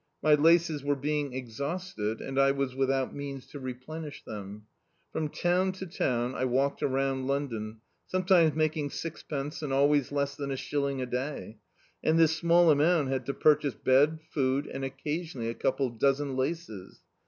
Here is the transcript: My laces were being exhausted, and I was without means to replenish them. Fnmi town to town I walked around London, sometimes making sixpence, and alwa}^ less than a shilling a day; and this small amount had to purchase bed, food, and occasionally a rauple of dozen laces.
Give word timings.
My 0.23 0.33
laces 0.33 0.83
were 0.83 0.95
being 0.95 1.33
exhausted, 1.33 2.21
and 2.21 2.39
I 2.39 2.49
was 2.49 2.73
without 2.75 3.13
means 3.13 3.45
to 3.51 3.59
replenish 3.59 4.23
them. 4.23 4.65
Fnmi 5.13 5.31
town 5.39 5.71
to 5.73 5.85
town 5.85 6.33
I 6.33 6.43
walked 6.43 6.81
around 6.81 7.27
London, 7.27 7.81
sometimes 8.07 8.55
making 8.55 8.89
sixpence, 8.89 9.61
and 9.61 9.71
alwa}^ 9.71 10.11
less 10.11 10.35
than 10.35 10.49
a 10.49 10.57
shilling 10.57 11.03
a 11.03 11.05
day; 11.05 11.59
and 12.03 12.17
this 12.17 12.35
small 12.35 12.71
amount 12.71 13.09
had 13.09 13.27
to 13.27 13.35
purchase 13.35 13.75
bed, 13.75 14.17
food, 14.31 14.65
and 14.65 14.83
occasionally 14.83 15.49
a 15.49 15.53
rauple 15.53 15.85
of 15.85 15.99
dozen 15.99 16.35
laces. 16.35 17.01